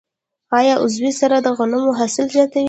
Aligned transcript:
آیا 0.59 0.75
عضوي 0.83 1.11
سره 1.21 1.37
د 1.41 1.47
غنمو 1.57 1.91
حاصل 1.99 2.27
زیاتوي؟ 2.35 2.59